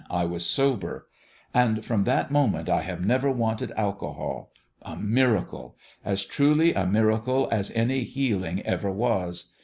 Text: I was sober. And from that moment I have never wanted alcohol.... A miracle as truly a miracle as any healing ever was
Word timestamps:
I 0.09 0.25
was 0.25 0.43
sober. 0.49 1.05
And 1.53 1.85
from 1.85 2.05
that 2.05 2.31
moment 2.31 2.69
I 2.69 2.81
have 2.81 3.05
never 3.05 3.29
wanted 3.31 3.71
alcohol.... 3.77 4.49
A 4.81 4.95
miracle 4.95 5.77
as 6.03 6.25
truly 6.25 6.73
a 6.73 6.87
miracle 6.87 7.47
as 7.51 7.69
any 7.69 8.03
healing 8.03 8.63
ever 8.63 8.91
was 8.91 9.53